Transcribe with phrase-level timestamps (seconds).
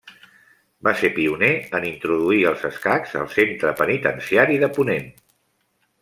[0.87, 1.49] Va ser pioner
[1.79, 5.13] en introduir els escacs al Centre Penitenciari de Ponent.